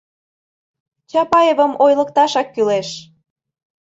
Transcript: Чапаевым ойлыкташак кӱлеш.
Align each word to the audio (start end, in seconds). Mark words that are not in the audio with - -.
Чапаевым 1.09 1.71
ойлыкташак 1.83 2.47
кӱлеш. 2.53 2.89